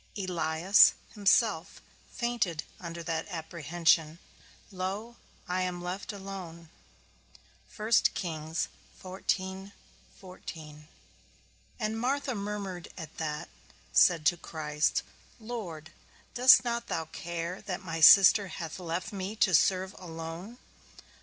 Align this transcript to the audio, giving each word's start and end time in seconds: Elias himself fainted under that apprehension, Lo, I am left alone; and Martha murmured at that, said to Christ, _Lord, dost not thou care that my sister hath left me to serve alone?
Elias 0.17 0.93
himself 1.13 1.79
fainted 2.11 2.63
under 2.79 3.03
that 3.03 3.27
apprehension, 3.27 4.17
Lo, 4.71 5.17
I 5.47 5.61
am 5.61 5.79
left 5.79 6.11
alone; 6.11 6.69
and 7.77 8.79
Martha 11.99 12.33
murmured 12.33 12.87
at 12.97 13.17
that, 13.17 13.49
said 13.93 14.25
to 14.25 14.37
Christ, 14.37 15.03
_Lord, 15.39 15.87
dost 16.33 16.63
not 16.63 16.87
thou 16.87 17.05
care 17.05 17.61
that 17.61 17.83
my 17.83 17.99
sister 18.01 18.47
hath 18.47 18.79
left 18.79 19.13
me 19.13 19.35
to 19.35 19.53
serve 19.53 19.93
alone? 19.99 20.57